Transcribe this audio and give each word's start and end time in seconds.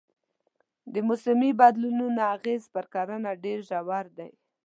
د 0.93 0.95
موسمي 1.07 1.51
بدلونونو 1.61 2.21
اغېز 2.35 2.63
پر 2.73 2.85
کرنه 2.93 3.31
ډېر 3.43 3.59
ژور 3.69 4.05
دی. 4.17 4.31